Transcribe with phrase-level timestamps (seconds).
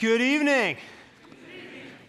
[0.00, 0.76] Good evening.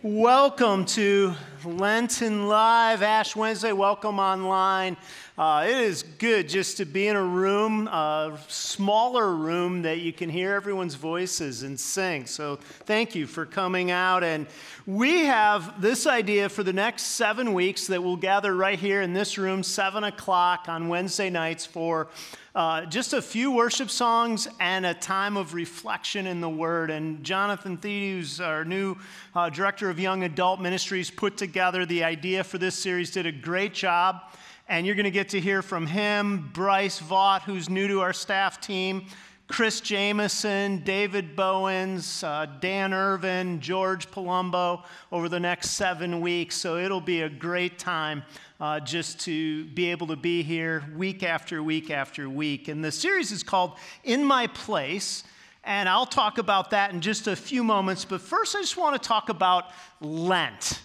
[0.04, 1.34] Welcome to
[1.66, 3.72] Lenten Live, Ash Wednesday.
[3.72, 4.96] Welcome online.
[5.36, 10.14] Uh, it is good just to be in a room, a smaller room that you
[10.14, 12.28] can hear everyone's voices and sing.
[12.28, 14.24] So thank you for coming out.
[14.24, 14.46] And
[14.86, 19.14] we have this idea for the next seven weeks that we'll gather right here in
[19.14, 22.08] this room, 7 o'clock on Wednesday nights for
[22.56, 26.90] uh, just a few worship songs and a time of reflection in the Word.
[26.90, 28.98] And Jonathan Thede, who's our new
[29.36, 33.32] uh, director of young adult ministries, put together the idea for this series, did a
[33.32, 34.22] great job
[34.70, 38.14] and you're going to get to hear from him, Bryce Vaught, who's new to our
[38.14, 39.08] staff team,
[39.50, 46.56] Chris Jameson, David Bowens, uh, Dan Irvin, George Palumbo over the next seven weeks.
[46.56, 48.22] So it'll be a great time
[48.60, 52.68] uh, just to be able to be here week after week after week.
[52.68, 55.24] And the series is called In My Place.
[55.64, 58.06] And I'll talk about that in just a few moments.
[58.06, 60.80] But first, I just want to talk about Lent.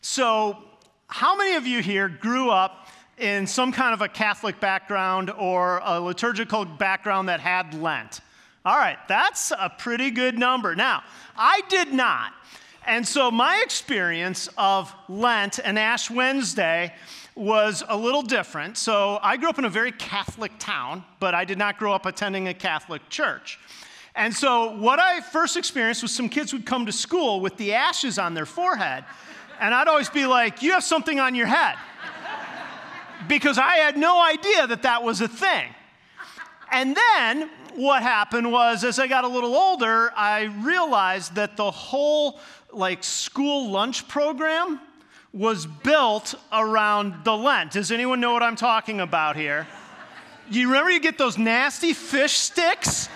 [0.00, 0.58] So,
[1.06, 2.88] how many of you here grew up
[3.18, 8.20] in some kind of a Catholic background or a liturgical background that had Lent.
[8.64, 10.74] All right, that's a pretty good number.
[10.74, 11.02] Now,
[11.36, 12.32] I did not.
[12.86, 16.94] And so my experience of Lent and Ash Wednesday
[17.34, 18.76] was a little different.
[18.76, 22.06] So I grew up in a very Catholic town, but I did not grow up
[22.06, 23.58] attending a Catholic church.
[24.14, 27.74] And so what I first experienced was some kids would come to school with the
[27.74, 29.04] ashes on their forehead.
[29.60, 31.76] And I'd always be like, You have something on your head
[33.26, 35.74] because I had no idea that that was a thing.
[36.70, 41.70] And then what happened was as I got a little older, I realized that the
[41.70, 42.40] whole
[42.72, 44.80] like school lunch program
[45.32, 47.72] was built around the Lent.
[47.72, 49.66] Does anyone know what I'm talking about here?
[50.50, 53.08] You remember you get those nasty fish sticks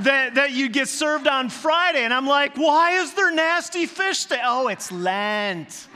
[0.00, 4.20] that, that you get served on Friday, and I'm like, why is there nasty fish
[4.20, 4.40] stick?
[4.42, 5.88] Oh, it's Lent.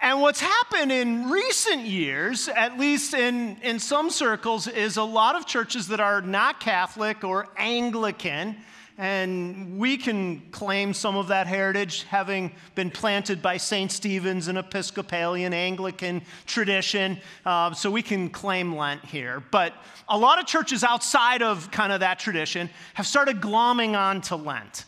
[0.00, 5.34] And what's happened in recent years, at least in, in some circles, is a lot
[5.34, 8.56] of churches that are not Catholic or Anglican,
[8.96, 13.90] and we can claim some of that heritage having been planted by St.
[13.90, 17.18] Stephen's, an Episcopalian Anglican tradition.
[17.44, 19.42] Uh, so we can claim Lent here.
[19.50, 19.72] But
[20.08, 24.36] a lot of churches outside of kind of that tradition have started glomming on to
[24.36, 24.84] Lent.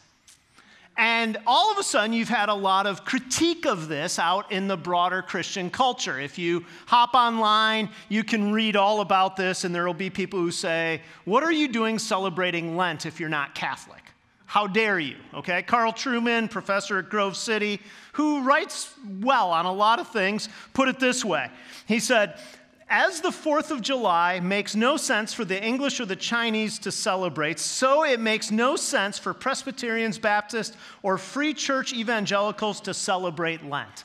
[1.00, 4.68] And all of a sudden, you've had a lot of critique of this out in
[4.68, 6.20] the broader Christian culture.
[6.20, 10.38] If you hop online, you can read all about this, and there will be people
[10.38, 14.02] who say, What are you doing celebrating Lent if you're not Catholic?
[14.44, 15.16] How dare you?
[15.32, 17.80] Okay, Carl Trueman, professor at Grove City,
[18.12, 21.50] who writes well on a lot of things, put it this way.
[21.86, 22.38] He said,
[22.90, 26.90] as the 4th of July makes no sense for the English or the Chinese to
[26.90, 33.64] celebrate, so it makes no sense for Presbyterians, Baptists, or Free Church evangelicals to celebrate
[33.64, 34.04] Lent.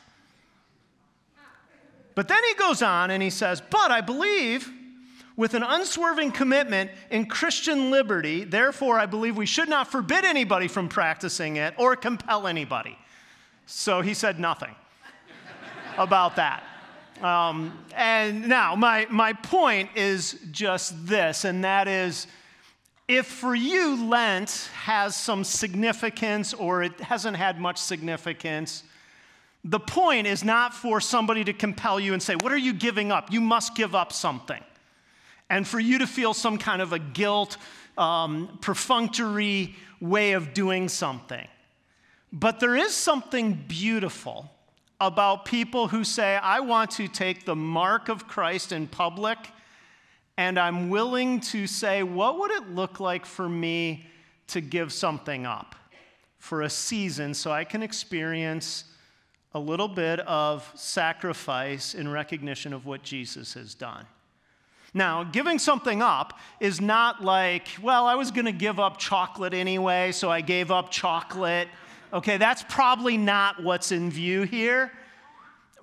[2.13, 4.72] But then he goes on and he says, But I believe
[5.35, 10.67] with an unswerving commitment in Christian liberty, therefore, I believe we should not forbid anybody
[10.67, 12.97] from practicing it or compel anybody.
[13.66, 14.73] So he said nothing
[15.97, 16.63] about that.
[17.21, 22.27] Um, and now, my, my point is just this, and that is
[23.07, 28.83] if for you Lent has some significance or it hasn't had much significance,
[29.63, 33.11] the point is not for somebody to compel you and say, What are you giving
[33.11, 33.31] up?
[33.31, 34.63] You must give up something.
[35.49, 37.57] And for you to feel some kind of a guilt,
[37.97, 41.47] um, perfunctory way of doing something.
[42.33, 44.49] But there is something beautiful
[45.00, 49.38] about people who say, I want to take the mark of Christ in public,
[50.38, 54.07] and I'm willing to say, what would it look like for me
[54.47, 55.75] to give something up
[56.38, 58.85] for a season so I can experience
[59.53, 64.05] a little bit of sacrifice in recognition of what Jesus has done?
[64.94, 69.53] Now, giving something up is not like, well, I was going to give up chocolate
[69.53, 71.67] anyway, so I gave up chocolate.
[72.16, 74.90] Okay, that's probably not what's in view here.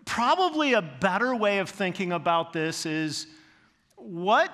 [0.06, 3.26] Probably a better way of thinking about this is
[3.96, 4.50] what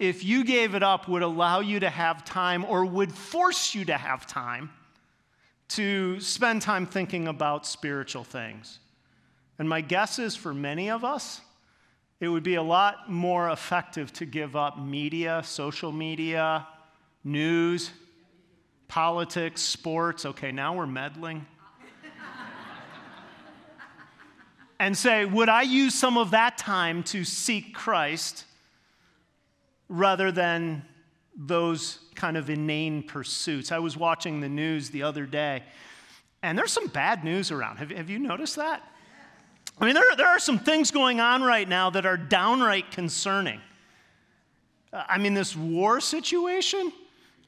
[0.00, 3.84] if you gave it up would allow you to have time or would force you
[3.84, 4.68] to have time
[5.68, 8.80] to spend time thinking about spiritual things?
[9.60, 11.40] And my guess is for many of us,
[12.18, 16.66] it would be a lot more effective to give up media, social media,
[17.22, 17.92] news,
[18.90, 20.26] politics, sports.
[20.26, 21.46] Okay, now we're meddling.
[24.80, 28.44] and say, would I use some of that time to seek Christ
[29.88, 30.82] rather than
[31.36, 33.72] those kind of inane pursuits.
[33.72, 35.62] I was watching the news the other day,
[36.42, 37.78] and there's some bad news around.
[37.78, 38.82] Have, have you noticed that?
[39.78, 43.60] I mean, there, there are some things going on right now that are downright concerning.
[44.92, 46.92] I mean, this war situation,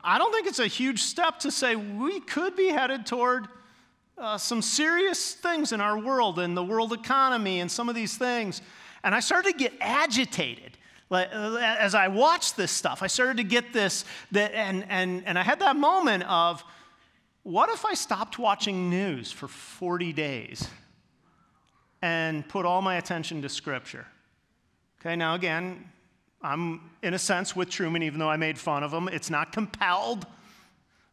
[0.05, 3.47] I don't think it's a huge step to say we could be headed toward
[4.19, 8.17] uh, some serious things in our world and the world economy and some of these
[8.17, 8.63] things.
[9.05, 10.77] And I started to get agitated.
[11.11, 14.05] Uh, as I watched this stuff, I started to get this,
[14.35, 16.65] and, and, and I had that moment of,
[17.43, 20.69] what if I stopped watching news for 40 days
[22.01, 24.07] and put all my attention to Scripture?
[25.01, 25.92] Okay, now again,
[26.43, 29.09] I'm in a sense with Trueman, even though I made fun of him.
[29.09, 30.27] It's not compelled.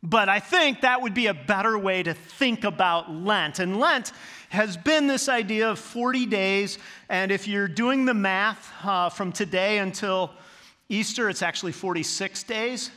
[0.02, 3.60] But I think that would be a better way to think about Lent.
[3.60, 4.14] And Lent
[4.50, 6.78] has been this idea of 40 days.
[7.10, 10.32] And if you're doing the math uh, from today until
[10.88, 12.92] Easter, it's actually 46 days.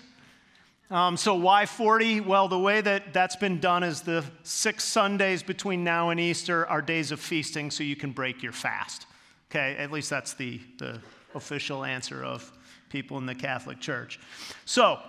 [0.90, 2.20] Um, so why 40?
[2.20, 6.66] Well, the way that that's been done is the six Sundays between now and Easter
[6.66, 9.06] are days of feasting so you can break your fast.
[9.50, 11.00] Okay, at least that's the, the
[11.34, 12.50] official answer of
[12.88, 14.20] people in the Catholic Church.
[14.64, 15.00] So,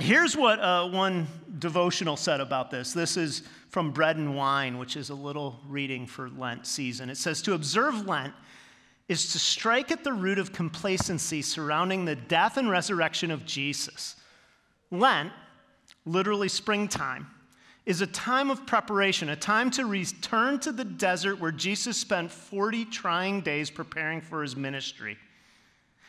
[0.00, 1.26] Here's what uh, one
[1.60, 2.92] devotional said about this.
[2.92, 7.08] This is from Bread and Wine, which is a little reading for Lent season.
[7.08, 8.34] It says, To observe Lent
[9.08, 14.16] is to strike at the root of complacency surrounding the death and resurrection of Jesus.
[14.90, 15.30] Lent,
[16.04, 17.28] literally springtime,
[17.86, 22.30] is a time of preparation, a time to return to the desert where Jesus spent
[22.30, 25.18] 40 trying days preparing for his ministry.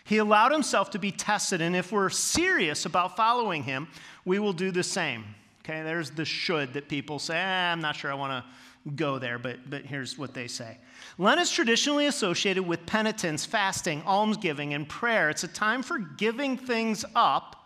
[0.05, 3.87] He allowed himself to be tested, and if we're serious about following him,
[4.23, 5.25] we will do the same.
[5.63, 9.17] Okay, there's the should that people say, eh, I'm not sure I want to go
[9.17, 10.77] there, but, but here's what they say.
[11.17, 15.31] Lent is traditionally associated with penitence, fasting, almsgiving, and prayer.
[15.31, 17.65] It's a time for giving things up,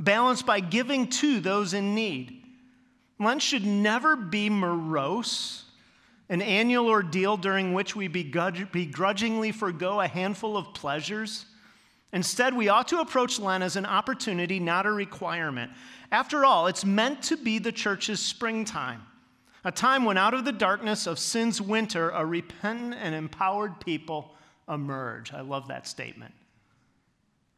[0.00, 2.42] balanced by giving to those in need.
[3.20, 5.62] Lent should never be morose,
[6.28, 11.46] an annual ordeal during which we begrudgingly forego a handful of pleasures
[12.12, 15.70] Instead, we ought to approach Lent as an opportunity, not a requirement.
[16.10, 19.02] After all, it's meant to be the church's springtime,
[19.64, 24.34] a time when out of the darkness of sin's winter, a repentant and empowered people
[24.68, 25.34] emerge.
[25.34, 26.32] I love that statement.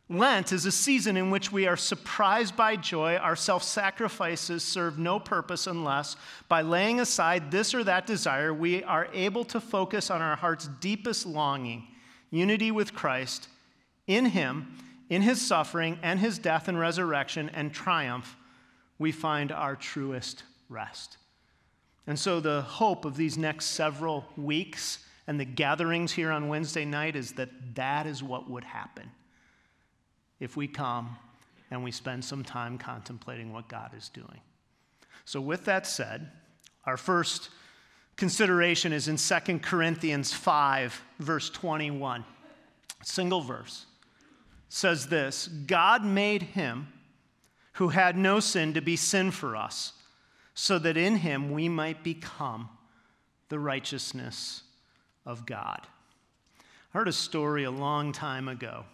[0.08, 3.14] Lent is a season in which we are surprised by joy.
[3.14, 6.16] Our self sacrifices serve no purpose unless,
[6.48, 10.68] by laying aside this or that desire, we are able to focus on our heart's
[10.80, 11.86] deepest longing
[12.32, 13.46] unity with Christ
[14.06, 14.76] in him,
[15.08, 18.36] in his suffering and his death and resurrection and triumph,
[18.98, 21.16] we find our truest rest.
[22.06, 26.84] And so, the hope of these next several weeks and the gatherings here on Wednesday
[26.84, 29.10] night is that that is what would happen
[30.38, 31.16] if we come
[31.70, 34.40] and we spend some time contemplating what God is doing.
[35.24, 36.30] So, with that said,
[36.84, 37.50] our first
[38.16, 42.24] consideration is in 2 Corinthians 5, verse 21.
[43.02, 43.86] Single verse
[44.70, 46.88] says this God made him
[47.74, 49.92] who had no sin to be sin for us,
[50.54, 52.68] so that in him we might become
[53.48, 54.62] the righteousness
[55.26, 55.80] of God.
[56.58, 58.84] I heard a story a long time ago,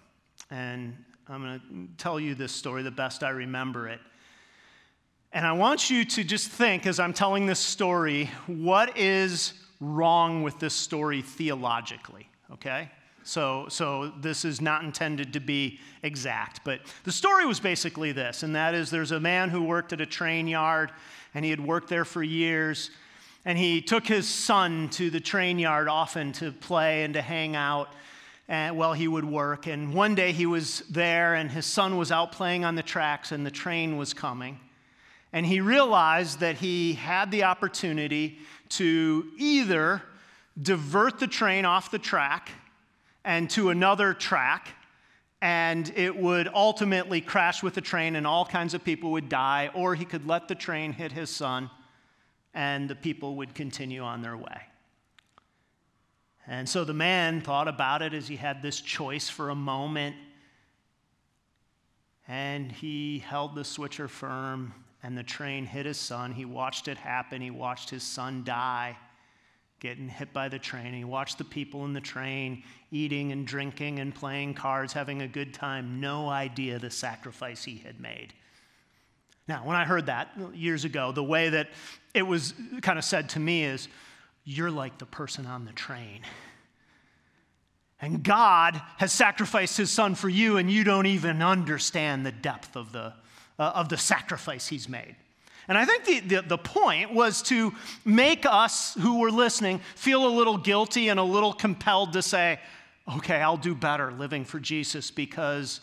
[0.50, 0.96] and
[1.28, 4.00] I'm going to tell you this story the best I remember it.
[5.32, 10.42] And I want you to just think, as I'm telling this story, what is wrong
[10.42, 12.90] with this story theologically, okay?
[13.26, 16.60] So, so this is not intended to be exact.
[16.64, 20.00] But the story was basically this, and that is there's a man who worked at
[20.00, 20.92] a train yard,
[21.34, 22.90] and he had worked there for years.
[23.44, 27.56] And he took his son to the train yard often to play and to hang
[27.56, 27.92] out
[28.48, 29.66] and, while he would work.
[29.66, 33.32] And one day he was there, and his son was out playing on the tracks,
[33.32, 34.60] and the train was coming.
[35.32, 38.38] And he realized that he had the opportunity
[38.70, 40.02] to either
[40.60, 42.50] divert the train off the track
[43.26, 44.68] and to another track,
[45.42, 49.68] and it would ultimately crash with the train, and all kinds of people would die,
[49.74, 51.68] or he could let the train hit his son,
[52.54, 54.62] and the people would continue on their way.
[56.46, 60.14] And so the man thought about it as he had this choice for a moment.
[62.28, 66.32] And he held the switcher firm, and the train hit his son.
[66.32, 67.42] He watched it happen.
[67.42, 68.96] He watched his son die
[69.80, 70.94] getting hit by the train.
[70.94, 75.28] He watched the people in the train eating and drinking and playing cards, having a
[75.28, 76.00] good time.
[76.00, 78.32] No idea the sacrifice he had made.
[79.48, 81.68] Now, when I heard that years ago, the way that
[82.14, 83.88] it was kind of said to me is,
[84.44, 86.22] You're like the person on the train.
[88.00, 92.76] And God has sacrificed his son for you, and you don't even understand the depth
[92.76, 93.14] of the,
[93.58, 95.16] uh, of the sacrifice he's made.
[95.68, 100.26] And I think the, the, the, point was to make us who were listening feel
[100.26, 102.60] a little guilty and a little compelled to say,
[103.16, 105.80] okay, I'll do better living for Jesus because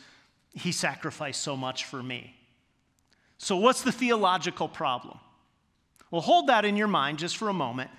[0.53, 2.35] he sacrificed so much for me.
[3.37, 5.19] So, what's the theological problem?
[6.11, 7.89] Well, hold that in your mind just for a moment.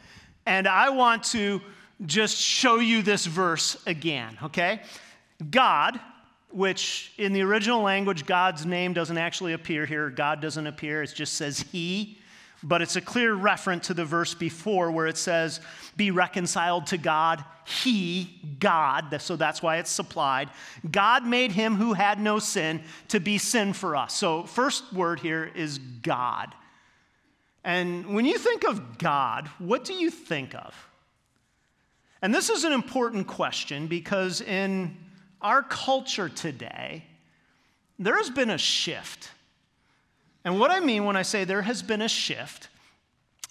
[0.46, 1.60] And I want to
[2.06, 4.80] just show you this verse again, okay?
[5.50, 5.98] God,
[6.54, 10.08] which in the original language, God's name doesn't actually appear here.
[10.08, 12.18] God doesn't appear, it just says He.
[12.62, 15.60] But it's a clear reference to the verse before where it says,
[15.96, 17.44] Be reconciled to God.
[17.66, 20.48] He, God, so that's why it's supplied.
[20.90, 24.14] God made him who had no sin to be sin for us.
[24.14, 26.54] So, first word here is God.
[27.64, 30.74] And when you think of God, what do you think of?
[32.22, 34.96] And this is an important question because in
[35.44, 37.04] our culture today,
[37.98, 39.30] there has been a shift.
[40.44, 42.68] And what I mean when I say there has been a shift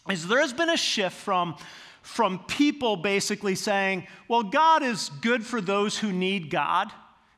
[0.10, 1.56] is there has been a shift from,
[2.02, 6.92] from people basically saying, well, God is good for those who need God,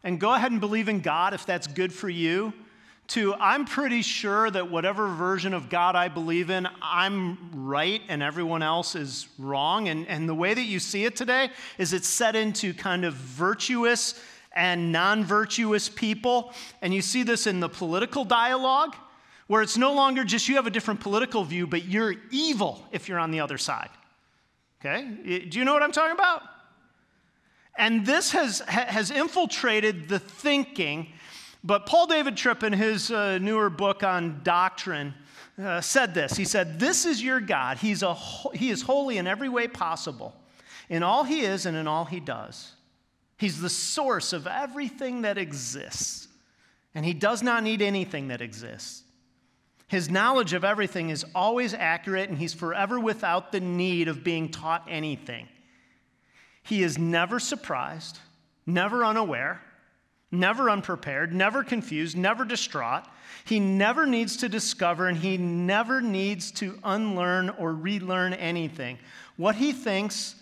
[0.03, 2.53] and go ahead and believe in God if that's good for you
[3.07, 8.23] to I'm pretty sure that whatever version of God I believe in, I'm right and
[8.23, 9.89] everyone else is wrong.
[9.89, 13.13] And, and the way that you see it today is it's set into kind of
[13.13, 14.19] virtuous
[14.55, 16.53] and non virtuous people.
[16.81, 18.95] And you see this in the political dialogue,
[19.47, 23.07] where it's no longer just you have a different political view, but you're evil if
[23.09, 23.89] you're on the other side.
[24.79, 25.47] Okay?
[25.49, 26.41] Do you know what I'm talking about?
[27.77, 31.07] And this has, has infiltrated the thinking
[31.65, 35.15] but Paul David Tripp, in his uh, newer book on doctrine,
[35.59, 36.37] uh, said this.
[36.37, 37.77] He said, This is your God.
[37.77, 38.13] He's a,
[38.53, 40.35] he is holy in every way possible,
[40.89, 42.73] in all he is and in all he does.
[43.37, 46.27] He's the source of everything that exists,
[46.93, 49.03] and he does not need anything that exists.
[49.87, 54.49] His knowledge of everything is always accurate, and he's forever without the need of being
[54.49, 55.47] taught anything.
[56.63, 58.19] He is never surprised,
[58.65, 59.61] never unaware
[60.35, 63.05] never unprepared, never confused, never distraught.
[63.45, 68.97] He never needs to discover and he never needs to unlearn or relearn anything.
[69.37, 70.35] What he thinks,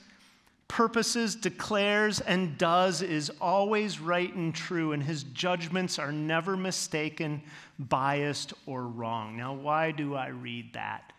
[0.74, 7.44] purposes, declares, and does is always right and true, and his judgments are never mistaken,
[7.78, 9.38] biased, or wrong.
[9.38, 11.14] Now, why do I read that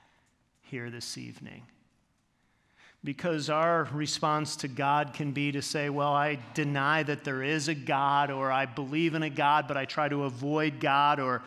[0.63, 1.63] here this evening?
[3.05, 7.69] because our response to God can be to say, Well, I deny that there is
[7.69, 11.43] a God, or I believe in a God, but I try to avoid God, or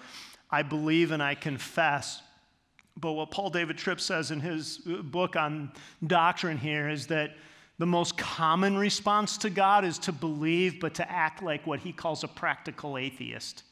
[0.52, 2.22] I believe and I confess.
[2.96, 5.72] But what Paul David Tripp says in his book on
[6.06, 7.32] doctrine here is that
[7.78, 11.92] the most common response to God is to believe, but to act like what he
[11.92, 13.64] calls a practical atheist.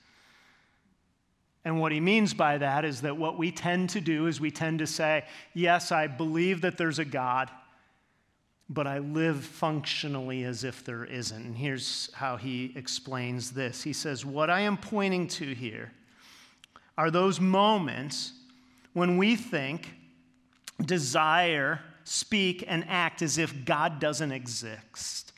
[1.63, 4.51] And what he means by that is that what we tend to do is we
[4.51, 7.49] tend to say, Yes, I believe that there's a God
[8.69, 11.45] but I live functionally as if there isn't.
[11.45, 15.91] And here's how he explains this He says, What I am pointing to here
[16.97, 18.33] are those moments
[18.93, 19.93] when we think,
[20.83, 25.33] desire, speak, and act as if God doesn't exist.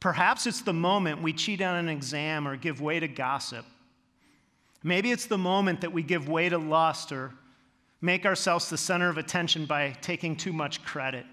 [0.00, 3.66] Perhaps it's the moment we cheat on an exam or give way to gossip.
[4.82, 7.32] Maybe it's the moment that we give way to lust or
[8.00, 11.26] make ourselves the center of attention by taking too much credit.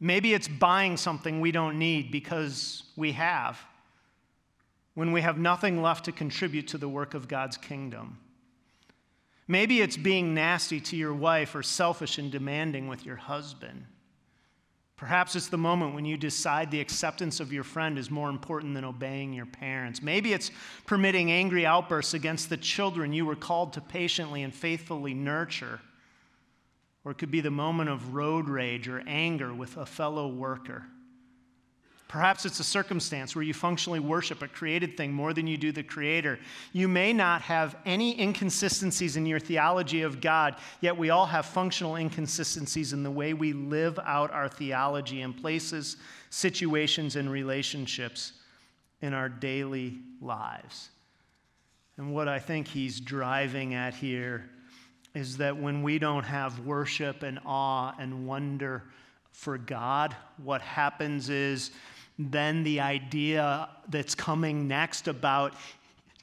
[0.00, 3.58] Maybe it's buying something we don't need because we have,
[4.94, 8.18] when we have nothing left to contribute to the work of God's kingdom.
[9.46, 13.84] Maybe it's being nasty to your wife or selfish and demanding with your husband.
[14.96, 18.74] Perhaps it's the moment when you decide the acceptance of your friend is more important
[18.74, 20.00] than obeying your parents.
[20.00, 20.50] Maybe it's
[20.86, 25.80] permitting angry outbursts against the children you were called to patiently and faithfully nurture.
[27.04, 30.86] Or it could be the moment of road rage or anger with a fellow worker.
[32.14, 35.72] Perhaps it's a circumstance where you functionally worship a created thing more than you do
[35.72, 36.38] the Creator.
[36.72, 41.44] You may not have any inconsistencies in your theology of God, yet we all have
[41.44, 45.96] functional inconsistencies in the way we live out our theology in places,
[46.30, 48.34] situations, and relationships
[49.02, 50.90] in our daily lives.
[51.96, 54.48] And what I think he's driving at here
[55.16, 58.84] is that when we don't have worship and awe and wonder
[59.32, 61.72] for God, what happens is
[62.18, 65.54] then the idea that's coming next about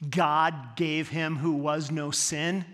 [0.08, 2.64] God gave him who was no sin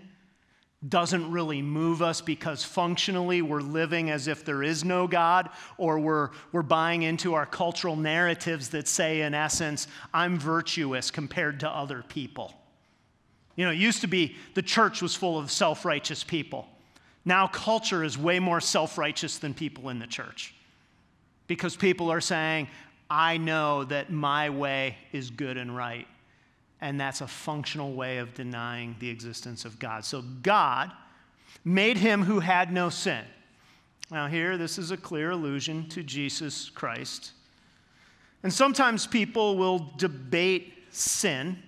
[0.87, 5.99] doesn't really move us because functionally we're living as if there is no God, or
[5.99, 11.69] we're, we're buying into our cultural narratives that say, in essence, I'm virtuous compared to
[11.69, 12.53] other people.
[13.57, 16.65] You know, it used to be the church was full of self righteous people.
[17.25, 20.55] Now, culture is way more self righteous than people in the church
[21.47, 22.69] because people are saying,
[23.09, 26.07] I know that my way is good and right
[26.81, 30.05] and that's a functional way of denying the existence of God.
[30.05, 30.91] So God
[31.65, 33.23] made him who had no sin.
[34.11, 37.33] Now, here, this is a clear allusion to Jesus Christ.
[38.43, 41.61] And sometimes people will debate sin,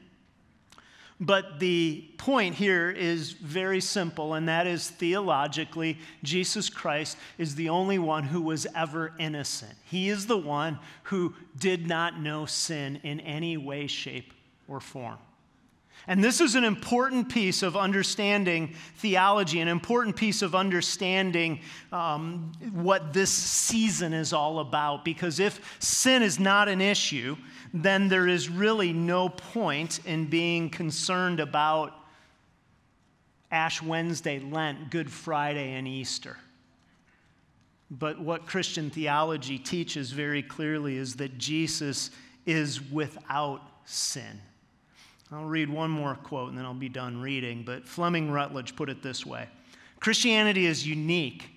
[1.22, 7.70] but the point here is very simple, and that is theologically, Jesus Christ is the
[7.70, 9.74] only one who was ever innocent.
[9.86, 14.34] He is the one who did not know sin in any way, shape,
[14.68, 15.20] or form.
[16.08, 21.60] And this is an important piece of understanding theology, an important piece of understanding
[21.92, 25.06] um, what this season is all about.
[25.06, 27.38] Because if sin is not an issue,
[27.74, 31.94] then there is really no point in being concerned about
[33.52, 36.38] Ash Wednesday, Lent, Good Friday, and Easter.
[37.90, 42.12] But what Christian theology teaches very clearly is that Jesus
[42.46, 44.42] is without sin.
[45.32, 47.64] I'll read one more quote and then I'll be done reading.
[47.64, 49.48] But Fleming Rutledge put it this way
[50.00, 51.51] Christianity is unique.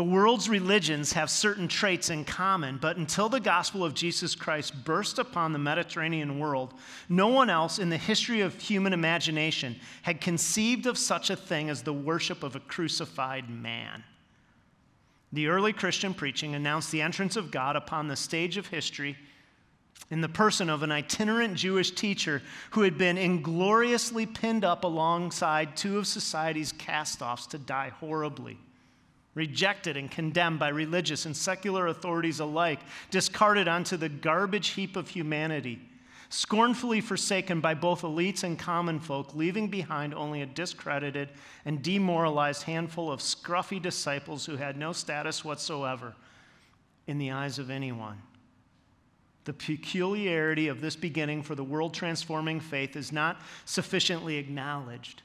[0.00, 4.82] The world's religions have certain traits in common, but until the gospel of Jesus Christ
[4.82, 6.72] burst upon the Mediterranean world,
[7.10, 11.68] no one else in the history of human imagination had conceived of such a thing
[11.68, 14.02] as the worship of a crucified man.
[15.34, 19.18] The early Christian preaching announced the entrance of God upon the stage of history
[20.10, 22.40] in the person of an itinerant Jewish teacher
[22.70, 28.56] who had been ingloriously pinned up alongside two of society's cast offs to die horribly.
[29.34, 35.08] Rejected and condemned by religious and secular authorities alike, discarded onto the garbage heap of
[35.08, 35.80] humanity,
[36.30, 41.28] scornfully forsaken by both elites and common folk, leaving behind only a discredited
[41.64, 46.16] and demoralized handful of scruffy disciples who had no status whatsoever
[47.06, 48.20] in the eyes of anyone.
[49.44, 55.22] The peculiarity of this beginning for the world transforming faith is not sufficiently acknowledged.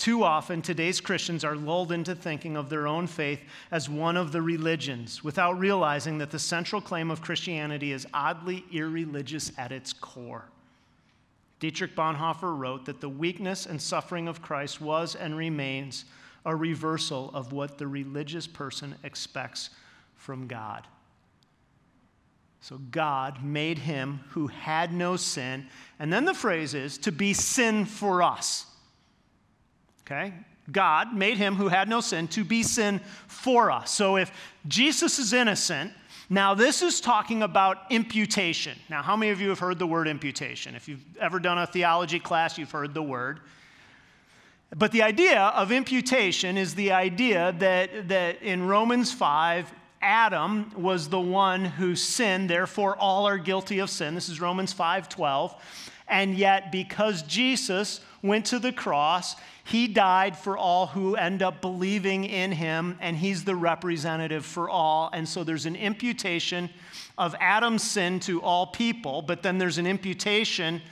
[0.00, 4.32] Too often, today's Christians are lulled into thinking of their own faith as one of
[4.32, 9.92] the religions without realizing that the central claim of Christianity is oddly irreligious at its
[9.92, 10.46] core.
[11.58, 16.06] Dietrich Bonhoeffer wrote that the weakness and suffering of Christ was and remains
[16.46, 19.68] a reversal of what the religious person expects
[20.16, 20.86] from God.
[22.62, 25.66] So God made him who had no sin.
[25.98, 28.64] And then the phrase is to be sin for us.
[30.10, 30.32] Okay?
[30.72, 33.90] God made him who had no sin to be sin for us.
[33.90, 34.30] So if
[34.66, 35.92] Jesus is innocent,
[36.28, 38.78] now this is talking about imputation.
[38.88, 40.74] Now, how many of you have heard the word imputation?
[40.74, 43.40] If you've ever done a theology class, you've heard the word.
[44.76, 51.08] But the idea of imputation is the idea that, that in Romans 5, Adam was
[51.08, 54.14] the one who sinned, therefore all are guilty of sin.
[54.14, 55.54] This is Romans 5:12.
[56.06, 59.36] And yet because Jesus went to the cross,
[59.70, 64.68] he died for all who end up believing in him and he's the representative for
[64.68, 65.10] all.
[65.12, 66.70] And so there's an imputation
[67.16, 70.82] of Adam's sin to all people, but then there's an imputation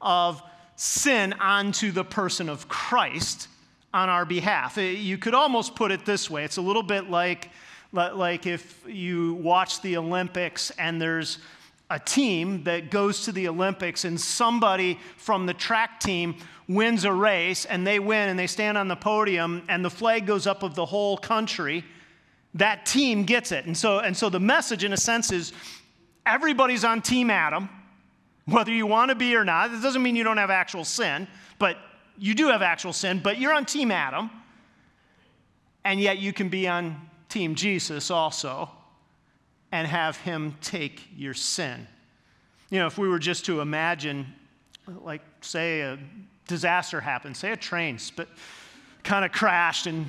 [0.00, 0.40] of
[0.76, 3.48] sin onto the person of Christ
[3.92, 4.78] on our behalf.
[4.78, 6.44] Eh, you could almost put it this way.
[6.44, 7.50] It's a little bit like
[7.92, 11.38] like if you watch the Olympics and there's
[11.90, 16.36] a team that goes to the Olympics and somebody from the track team
[16.68, 20.26] wins a race and they win and they stand on the podium and the flag
[20.26, 21.82] goes up of the whole country,
[22.54, 23.64] that team gets it.
[23.64, 25.52] And so, and so the message, in a sense, is
[26.26, 27.70] everybody's on Team Adam,
[28.44, 29.72] whether you want to be or not.
[29.72, 31.26] It doesn't mean you don't have actual sin,
[31.58, 31.78] but
[32.18, 34.30] you do have actual sin, but you're on Team Adam,
[35.84, 38.70] and yet you can be on Team Jesus also
[39.72, 41.86] and have him take your sin.
[42.70, 44.26] You know, if we were just to imagine,
[45.02, 45.98] like, say, a
[46.46, 48.28] disaster happened, say a train sp-
[49.04, 50.06] kind of crashed and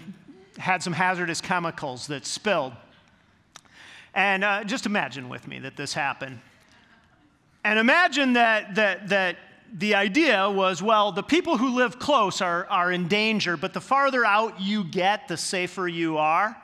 [0.57, 2.73] had some hazardous chemicals that spilled.
[4.13, 6.39] And uh, just imagine with me that this happened.
[7.63, 9.37] And imagine that, that, that
[9.73, 13.81] the idea was well, the people who live close are, are in danger, but the
[13.81, 16.57] farther out you get, the safer you are.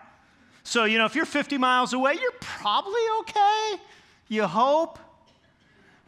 [0.65, 3.75] So, you know, if you're 50 miles away, you're probably okay,
[4.27, 4.97] you hope.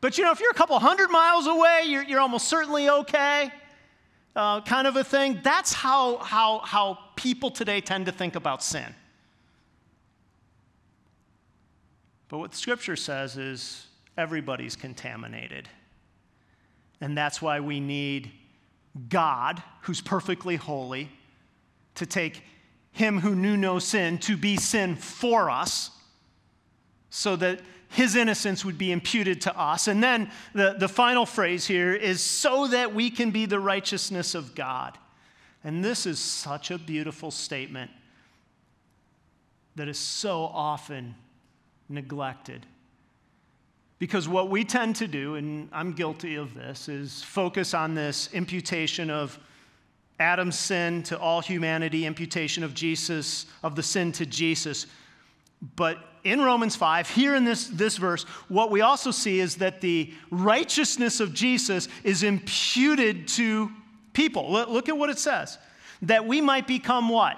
[0.01, 3.51] But, you know, if you're a couple hundred miles away, you're, you're almost certainly okay.
[4.35, 5.39] uh, kind of a thing.
[5.43, 8.95] That's how, how, how people today tend to think about sin.
[12.27, 13.85] But what scripture says is
[14.17, 15.69] everybody's contaminated.
[16.99, 18.31] And that's why we need
[19.07, 21.11] God, who's perfectly holy,
[21.93, 22.41] to take
[22.97, 25.91] him who knew no sin to be sin for us
[27.09, 29.87] so that his innocence would be imputed to us.
[29.87, 34.35] And then the, the final phrase here is so that we can be the righteousness
[34.35, 34.97] of God.
[35.63, 37.91] And this is such a beautiful statement
[39.75, 41.15] that is so often
[41.89, 42.65] neglected.
[43.99, 48.29] Because what we tend to do, and I'm guilty of this, is focus on this
[48.33, 49.39] imputation of
[50.19, 54.87] Adam's sin to all humanity, imputation of Jesus, of the sin to Jesus.
[55.75, 59.81] But in Romans 5, here in this, this verse, what we also see is that
[59.81, 63.71] the righteousness of Jesus is imputed to
[64.13, 64.51] people.
[64.51, 65.57] Look at what it says
[66.03, 67.37] that we might become what?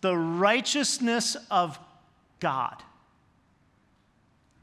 [0.00, 1.78] The righteousness of
[2.40, 2.82] God.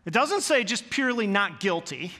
[0.05, 2.11] It doesn't say just purely not guilty,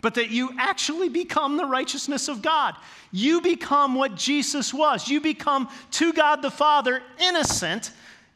[0.00, 2.74] but that you actually become the righteousness of God.
[3.12, 5.08] You become what Jesus was.
[5.08, 7.92] You become to God the Father innocent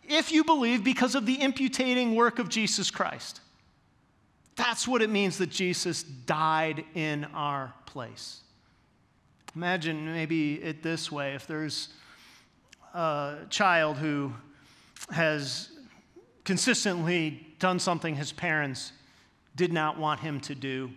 [0.09, 3.41] if you believe because of the imputating work of Jesus Christ.
[4.57, 8.41] That's what it means that Jesus died in our place.
[9.57, 11.89] Imagine maybe it this way if there's
[12.93, 14.33] a child who
[15.11, 15.71] has
[16.45, 18.93] consistently done something his parents
[19.57, 20.91] did not want him to do,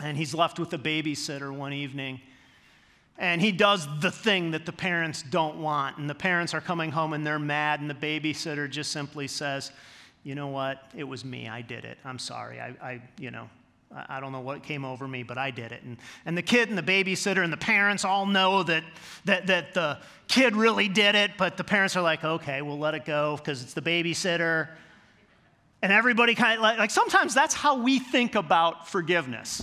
[0.00, 2.20] and he's left with a babysitter one evening
[3.20, 5.98] and he does the thing that the parents don't want.
[5.98, 9.70] And the parents are coming home and they're mad, and the babysitter just simply says,
[10.24, 10.82] You know what?
[10.96, 11.46] It was me.
[11.46, 11.98] I did it.
[12.02, 12.58] I'm sorry.
[12.58, 13.50] I, I you know,
[14.08, 15.82] I don't know what came over me, but I did it.
[15.82, 18.84] And, and the kid and the babysitter and the parents all know that,
[19.26, 22.94] that, that the kid really did it, but the parents are like, okay, we'll let
[22.94, 24.68] it go because it's the babysitter.
[25.82, 29.62] And everybody kind of like, like sometimes that's how we think about forgiveness.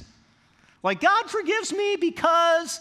[0.88, 2.80] Like, God forgives me because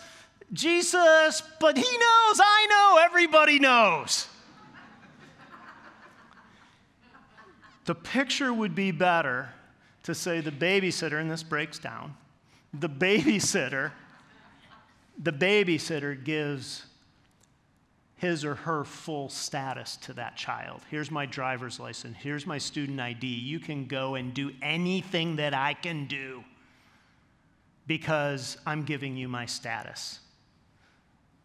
[0.53, 4.29] Jesus, but he knows, I know, everybody knows.
[7.85, 9.49] the picture would be better
[10.05, 12.15] to say the babysitter, and this breaks down,
[12.73, 13.91] the babysitter,
[15.21, 16.87] the babysitter gives
[18.19, 20.81] his or her full status to that child.
[20.93, 22.17] Here's my driver's license.
[22.21, 23.27] Here's my student ID.
[23.27, 26.45] You can go and do anything that I can do
[27.87, 30.21] because I'm giving you my status.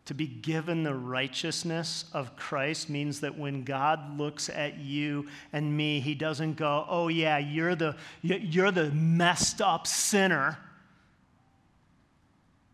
[0.06, 5.77] To be given the righteousness of Christ means that when God looks at you and
[5.77, 10.58] me, he doesn't go, "Oh yeah, you're the you're the messed up sinner."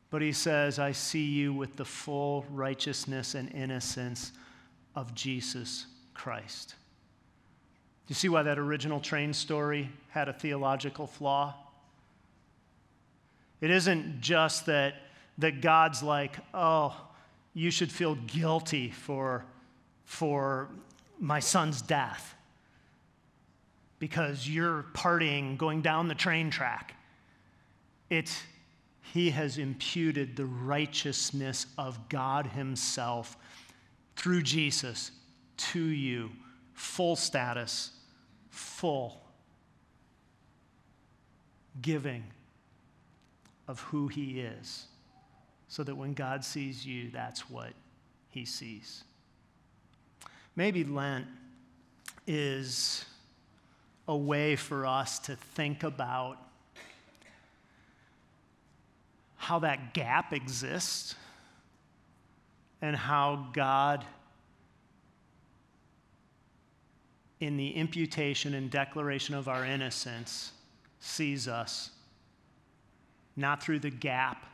[0.09, 4.31] But he says, "I see you with the full righteousness and innocence
[4.95, 6.75] of Jesus Christ."
[8.07, 11.66] Do you see why that original train story had a theological flaw?
[13.61, 14.95] It isn't just that
[15.39, 16.95] that God's like, "Oh,
[17.57, 19.43] you should feel guilty for,
[20.05, 20.69] for
[21.19, 22.35] my son's death
[23.97, 26.93] because you're partying going down the train track.
[28.11, 28.43] It's
[29.11, 33.35] he has imputed the righteousness of God Himself
[34.15, 35.09] through Jesus
[35.57, 36.29] to you,
[36.73, 37.89] full status,
[38.51, 39.19] full
[41.81, 42.23] giving
[43.67, 44.87] of who He is
[45.67, 47.73] so that when God sees you, that's what
[48.29, 49.03] he sees.
[50.55, 51.27] Maybe Lent
[52.25, 53.05] is
[54.07, 56.37] a way for us to think about
[59.35, 61.15] how that gap exists
[62.81, 64.05] and how God,
[67.39, 70.51] in the imputation and declaration of our innocence,
[70.99, 71.91] sees us
[73.37, 74.45] not through the gap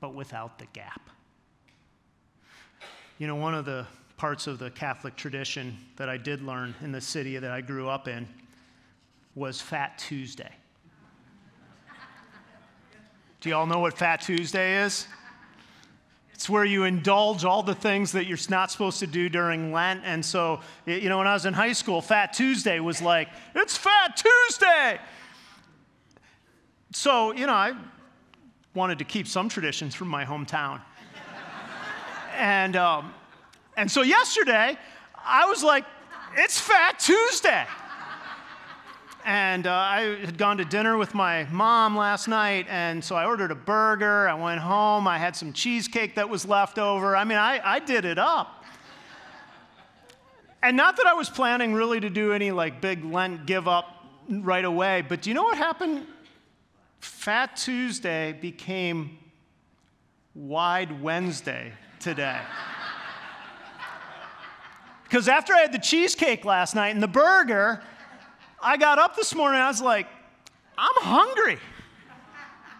[0.00, 1.10] but without the gap.
[3.18, 3.84] You know, one of the
[4.16, 7.88] parts of the Catholic tradition that I did learn in the city that I grew
[7.88, 8.28] up in
[9.34, 10.52] was Fat Tuesday.
[13.40, 15.06] Do you all know what Fat Tuesday is?
[16.32, 20.02] It's where you indulge all the things that you're not supposed to do during Lent.
[20.04, 23.76] And so, you know, when I was in high school, Fat Tuesday was like, it's
[23.76, 25.00] Fat Tuesday.
[26.92, 27.74] So, you know, I
[28.72, 30.80] wanted to keep some traditions from my hometown.
[32.34, 33.12] and, um,
[33.76, 34.78] and so yesterday,
[35.22, 35.84] I was like,
[36.34, 37.66] it's Fat Tuesday.
[39.26, 43.26] and uh, I had gone to dinner with my mom last night, and so I
[43.26, 44.26] ordered a burger.
[44.26, 45.06] I went home.
[45.06, 47.14] I had some cheesecake that was left over.
[47.14, 48.64] I mean, I, I did it up.
[50.62, 54.06] and not that I was planning really to do any like big Lent give up
[54.30, 56.06] right away, but do you know what happened?
[57.00, 59.18] Fat Tuesday became
[60.34, 62.40] Wide Wednesday today.
[65.04, 67.82] Because after I had the cheesecake last night and the burger,
[68.60, 70.06] I got up this morning I was like,
[70.76, 71.58] I'm hungry.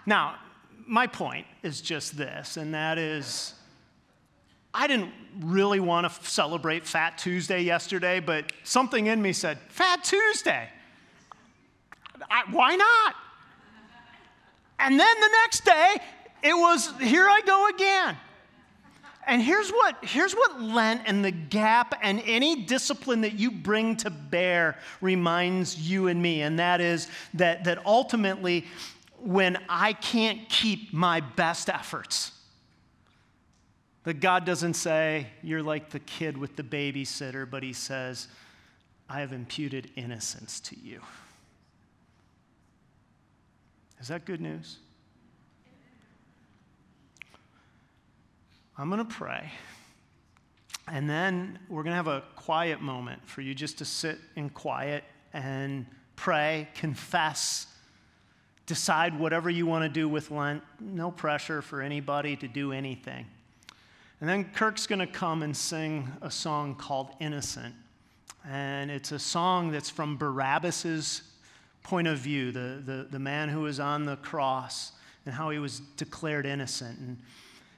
[0.04, 0.34] Now,
[0.86, 3.54] my point is just this, and that is
[4.74, 10.04] I didn't really want to celebrate Fat Tuesday yesterday, but something in me said, Fat
[10.04, 10.68] Tuesday.
[12.30, 13.14] I, why not?
[14.78, 15.96] And then the next day,
[16.42, 18.16] it was, here I go again.
[19.26, 23.96] And here's what, here's what Lent and the gap and any discipline that you bring
[23.96, 28.64] to bear reminds you and me, and that is that, that ultimately,
[29.18, 32.32] when I can't keep my best efforts,
[34.04, 38.28] that God doesn't say, You're like the kid with the babysitter, but He says,
[39.10, 41.02] I have imputed innocence to you.
[44.00, 44.78] Is that good news?
[48.76, 49.50] I'm going to pray.
[50.86, 54.50] And then we're going to have a quiet moment for you just to sit in
[54.50, 55.84] quiet and
[56.14, 57.66] pray, confess,
[58.66, 60.62] decide whatever you want to do with Lent.
[60.80, 63.26] No pressure for anybody to do anything.
[64.20, 67.74] And then Kirk's going to come and sing a song called Innocent.
[68.48, 71.22] And it's a song that's from Barabbas's
[71.88, 74.92] point of view, the, the, the man who was on the cross
[75.24, 76.98] and how he was declared innocent.
[76.98, 77.16] And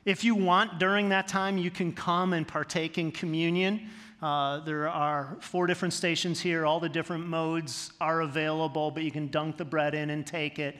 [0.04, 3.88] if you want during that time, you can come and partake in communion.
[4.20, 6.66] Uh, there are four different stations here.
[6.66, 10.58] All the different modes are available, but you can dunk the bread in and take
[10.58, 10.76] it.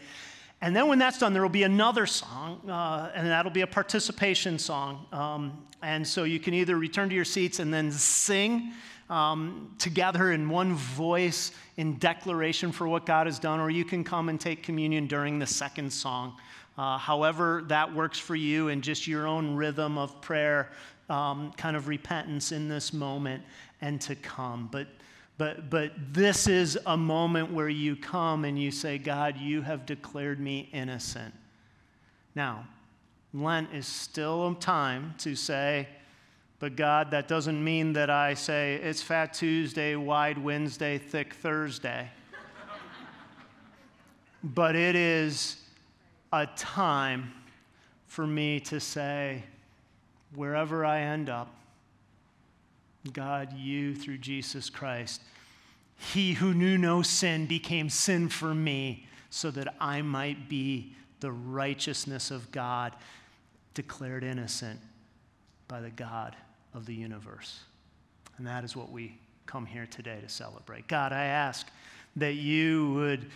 [0.60, 3.66] And then when that's done, there will be another song, uh, and that'll be a
[3.66, 5.06] participation song.
[5.12, 8.72] Um, and so you can either return to your seats and then sing
[9.10, 14.04] um, together in one voice in declaration for what God has done, or you can
[14.04, 16.36] come and take communion during the second song
[16.80, 20.70] uh, however that works for you, and just your own rhythm of prayer,
[21.10, 23.42] um, kind of repentance in this moment
[23.82, 24.66] and to come.
[24.72, 24.86] But
[25.36, 29.86] but, but this is a moment where you come and you say, God, you have
[29.86, 31.32] declared me innocent.
[32.34, 32.66] Now,
[33.32, 35.88] Lent is still a time to say,
[36.60, 42.10] but God, that doesn't mean that I say it's Fat Tuesday, Wide Wednesday, Thick Thursday.
[44.44, 45.56] but it is
[46.34, 47.32] a time
[48.06, 49.42] for me to say,
[50.34, 51.48] wherever I end up,
[53.10, 55.22] God, you through Jesus Christ,
[55.96, 61.32] he who knew no sin became sin for me so that I might be the
[61.32, 62.94] righteousness of God
[63.72, 64.80] declared innocent
[65.66, 66.36] by the God
[66.74, 67.60] of the universe.
[68.38, 70.86] And that is what we come here today to celebrate.
[70.86, 71.66] God, I ask
[72.16, 73.26] that you would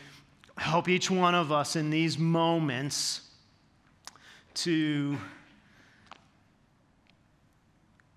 [0.56, 3.22] help each one of us in these moments
[4.54, 5.18] to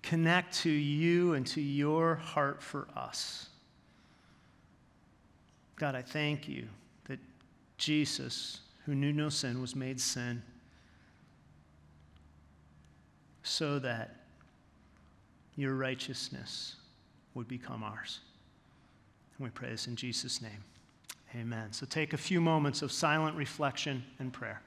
[0.02, 3.48] connect to you and to your heart for us.
[5.76, 6.66] God, I thank you
[7.04, 7.18] that
[7.76, 10.42] Jesus, who knew no sin, was made sin
[13.42, 14.17] so that
[15.58, 16.76] your righteousness
[17.34, 18.20] would become ours.
[19.36, 20.64] And we pray this in Jesus' name.
[21.34, 21.72] Amen.
[21.72, 24.62] So take a few moments of silent reflection and prayer.